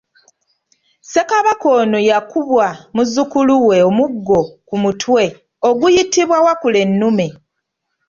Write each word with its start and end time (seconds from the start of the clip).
Ssekabaka 1.03 1.67
ono 1.81 1.97
yakubwa 2.09 2.67
muzzukulu 2.95 3.55
we 3.67 3.77
omuggo 3.89 4.39
ku 4.67 4.75
mutwe 4.83 5.23
oguyitibwa 5.69 6.37
wakulennume. 6.45 7.27